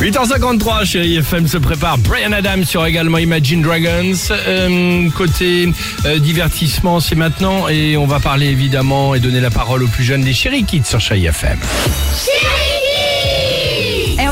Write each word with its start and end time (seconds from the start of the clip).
8h53, 0.00 0.86
chérie 0.86 1.16
FM 1.16 1.46
se 1.46 1.58
prépare. 1.58 1.98
Brian 1.98 2.32
Adams 2.32 2.64
sur 2.64 2.86
également 2.86 3.18
Imagine 3.18 3.60
Dragons. 3.60 4.14
Euh, 4.30 5.10
côté 5.10 5.68
euh, 6.06 6.18
divertissement, 6.18 7.00
c'est 7.00 7.16
maintenant. 7.16 7.68
Et 7.68 7.98
on 7.98 8.06
va 8.06 8.18
parler 8.18 8.46
évidemment 8.46 9.14
et 9.14 9.20
donner 9.20 9.40
la 9.40 9.50
parole 9.50 9.82
aux 9.82 9.88
plus 9.88 10.04
jeunes 10.04 10.22
des 10.22 10.32
chéri 10.32 10.64
Kids 10.64 10.84
sur 10.84 11.00
Chérie 11.00 11.26
FM. 11.26 11.58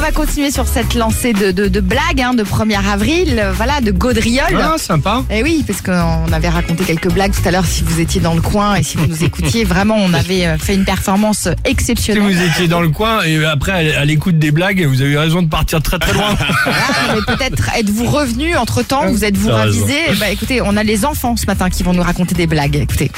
Va 0.08 0.12
continuer 0.14 0.50
sur 0.50 0.66
cette 0.66 0.94
lancée 0.94 1.34
de, 1.34 1.50
de, 1.50 1.68
de 1.68 1.80
blagues 1.80 2.22
hein, 2.22 2.32
de 2.32 2.42
1er 2.42 2.78
avril, 2.92 3.38
euh, 3.38 3.52
voilà, 3.52 3.82
de 3.82 3.90
gaudriole. 3.90 4.58
Ah, 4.58 4.78
sympa. 4.78 5.22
Et 5.30 5.42
oui, 5.42 5.62
parce 5.66 5.82
qu'on 5.82 6.32
avait 6.32 6.48
raconté 6.48 6.84
quelques 6.84 7.10
blagues 7.12 7.32
tout 7.32 7.46
à 7.46 7.50
l'heure 7.50 7.66
si 7.66 7.82
vous 7.84 8.00
étiez 8.00 8.18
dans 8.20 8.32
le 8.34 8.40
coin 8.40 8.76
et 8.76 8.82
si 8.82 8.96
vous 8.96 9.06
nous 9.06 9.22
écoutiez. 9.22 9.64
Vraiment, 9.68 9.96
on 9.96 10.14
avait 10.14 10.46
euh, 10.46 10.56
fait 10.56 10.74
une 10.74 10.84
performance 10.86 11.42
Si 11.64 11.70
exceptionnelle. 11.70 12.22
vous 12.22 12.42
étiez 12.42 12.68
dans 12.68 12.80
le 12.80 12.88
coin 12.88 13.22
et 13.22 13.44
après 13.44 13.94
à 13.96 14.04
l'écoute 14.06 14.38
des 14.38 14.50
blagues, 14.50 14.82
vous 14.86 15.02
avez 15.02 15.10
eu 15.10 15.18
raison 15.18 15.42
de 15.42 15.48
partir 15.48 15.82
très 15.82 15.98
très 15.98 16.14
loin. 16.14 16.34
Ah, 16.66 16.70
mais 17.14 17.20
peut-être 17.36 17.68
êtes-vous 17.76 18.06
revenu 18.06 18.56
entre 18.56 18.82
temps, 18.82 19.08
vous 19.10 19.24
êtes-vous 19.26 19.48
T'as 19.48 19.64
raison. 19.64 19.80
ravisé 19.82 19.98
Bah 20.18 20.30
écoutez, 20.30 20.62
on 20.62 20.76
a 20.78 20.84
les 20.84 21.04
enfants 21.04 21.36
ce 21.36 21.44
matin 21.46 21.68
qui 21.68 21.82
vont 21.82 21.92
nous 21.92 22.02
raconter 22.02 22.34
des 22.34 22.46
blagues. 22.46 22.76
Écoutez. 22.76 23.10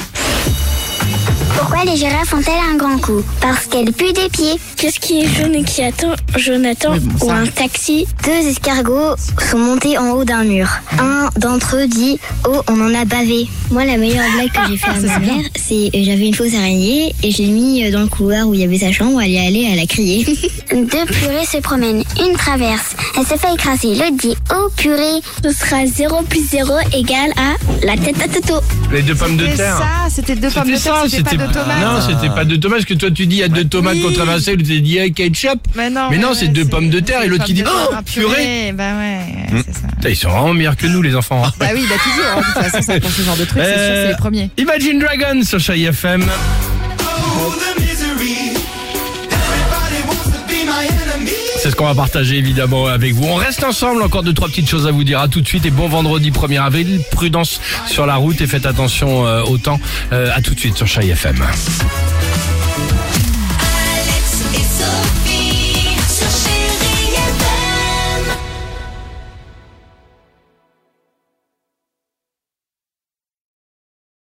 Pourquoi 1.57 1.83
les 1.85 1.95
girafes 1.97 2.33
ont-elles 2.33 2.53
un 2.73 2.75
grand 2.75 2.97
cou 2.99 3.23
Parce 3.39 3.65
qu'elles 3.67 3.91
puent 3.93 4.13
des 4.13 4.29
pieds. 4.29 4.55
Qu'est-ce 4.77 4.99
qui 4.99 5.21
est 5.21 5.27
jaune 5.27 5.53
et 5.55 5.63
qui 5.63 5.83
attend 5.83 6.13
Jonathan 6.35 6.93
Oui, 6.93 6.99
bon, 6.99 7.19
ça. 7.19 7.25
ou 7.25 7.31
un 7.31 7.45
taxi 7.45 8.07
Deux 8.25 8.47
escargots 8.49 9.15
sont 9.51 9.57
montés 9.59 9.97
en 9.97 10.11
haut 10.11 10.23
d'un 10.23 10.43
mur. 10.43 10.67
Un 10.99 11.29
d'entre 11.37 11.77
eux 11.77 11.87
dit 11.87 12.19
Oh, 12.47 12.61
on 12.67 12.81
en 12.81 12.93
a 12.95 13.05
bavé. 13.05 13.47
Moi, 13.69 13.85
la 13.85 13.97
meilleure 13.97 14.25
blague 14.33 14.51
que 14.51 14.71
j'ai 14.71 14.77
fait 14.77 14.89
à 14.89 14.93
ma 15.19 15.19
mère, 15.19 15.45
c'est 15.55 15.89
euh, 15.95 16.03
j'avais 16.03 16.27
une 16.27 16.33
fausse 16.33 16.55
araignée 16.55 17.13
et 17.23 17.31
j'ai 17.31 17.45
mis 17.45 17.83
euh, 17.85 17.91
dans 17.91 18.01
le 18.01 18.07
couloir 18.07 18.47
où 18.47 18.53
il 18.53 18.61
y 18.61 18.63
avait 18.63 18.79
sa 18.79 18.91
chambre. 18.91 19.21
Elle 19.21 19.31
y 19.31 19.35
est 19.35 19.47
allée, 19.47 19.69
elle 19.71 19.79
a 19.79 19.85
crié. 19.85 20.25
Deux 20.71 21.05
purées 21.05 21.45
se 21.45 21.57
promènent. 21.57 22.03
Une 22.19 22.35
traverse. 22.37 22.95
Elle 23.17 23.25
se 23.25 23.35
fait 23.35 23.53
écraser. 23.53 23.95
L'autre 23.95 24.17
dit 24.17 24.35
Oh, 24.53 24.69
purée. 24.75 25.21
Ce 25.43 25.51
sera 25.51 25.85
0 25.85 26.23
plus 26.23 26.47
0 26.49 26.73
égale 26.93 27.31
à 27.37 27.85
la 27.85 27.95
tête 27.97 28.21
à 28.21 28.27
Toto. 28.27 28.61
Les 28.91 29.01
deux 29.03 29.15
pommes 29.15 29.37
de 29.37 29.45
C'était 29.45 29.57
terre. 29.57 29.77
ça, 29.77 30.09
c'était 30.09 30.35
deux 30.35 30.49
pommes 30.49 30.63
de 30.69 30.75
terre, 30.77 30.90
ça, 30.95 31.09
c'était 31.09 31.37
pas 31.37 31.47
de 31.47 31.53
tomates. 31.53 31.81
Non, 31.81 32.01
c'était 32.01 32.33
pas 32.33 32.45
deux 32.45 32.59
tomates, 32.59 32.79
parce 32.79 32.85
que 32.89 32.93
toi 32.93 33.09
tu 33.11 33.25
dis 33.27 33.35
il 33.37 33.39
y 33.39 33.43
a 33.43 33.47
deux 33.47 33.65
tomates 33.65 33.95
oui. 33.95 34.01
qu'on 34.03 34.11
traversait, 34.11 34.55
tu 34.57 34.63
t'es 34.63 34.79
dit 34.79 34.97
hey, 34.97 35.13
ketchup. 35.13 35.59
Mais 35.75 35.89
non, 35.89 36.07
Mais 36.09 36.17
non, 36.17 36.33
c'est 36.33 36.47
deux 36.47 36.65
pommes 36.65 36.89
de 36.89 36.99
terre 36.99 37.21
et 37.23 37.27
l'autre 37.27 37.43
qui 37.45 37.53
dit 37.53 37.63
de 37.63 37.67
Oh, 37.69 37.95
purée. 38.05 38.73
Bah 38.73 38.93
ouais, 38.97 39.63
c'est 39.65 39.73
ça. 39.75 40.09
Ils 40.09 40.15
sont 40.15 40.29
vraiment 40.29 40.53
meilleurs 40.53 40.75
que 40.77 40.87
nous 40.87 41.01
les 41.01 41.15
enfants. 41.15 41.41
Bah 41.59 41.67
oui, 41.73 41.85
bah 41.89 41.95
toujours. 42.03 42.41
De 42.41 42.45
toute 42.45 42.71
façon, 42.71 42.81
ça, 42.81 42.99
pour 42.99 43.09
ce 43.11 43.21
genre 43.21 43.37
de 43.37 43.45
truc, 43.45 43.61
c'est 43.63 43.69
sûr, 43.73 43.77
Euh, 43.77 44.03
c'est 44.05 44.11
les 44.11 44.17
premiers. 44.17 44.49
Imagine 44.57 44.99
Dragons 44.99 45.43
sur 45.43 45.59
Chérie 45.59 45.85
FM. 45.85 46.23
C'est 51.61 51.69
ce 51.69 51.75
qu'on 51.75 51.85
va 51.85 51.93
partager 51.93 52.37
évidemment 52.37 52.87
avec 52.87 53.13
vous. 53.13 53.23
On 53.23 53.35
reste 53.35 53.63
ensemble, 53.63 54.01
encore 54.01 54.23
deux 54.23 54.33
trois 54.33 54.47
petites 54.47 54.67
choses 54.67 54.87
à 54.87 54.91
vous 54.91 55.03
dire. 55.03 55.19
À 55.19 55.27
tout 55.27 55.41
de 55.41 55.47
suite 55.47 55.63
et 55.63 55.69
bon 55.69 55.87
vendredi 55.87 56.31
1er 56.31 56.59
avril. 56.59 57.01
Prudence 57.11 57.61
sur 57.85 58.07
la 58.07 58.15
route 58.15 58.41
et 58.41 58.47
faites 58.47 58.65
attention 58.65 59.27
euh, 59.27 59.43
au 59.43 59.59
temps. 59.59 59.79
Euh, 60.11 60.31
à 60.33 60.41
tout 60.41 60.55
de 60.55 60.59
suite 60.59 60.75
sur 60.75 60.87
Chérie 60.87 61.11
FM. 61.11 61.45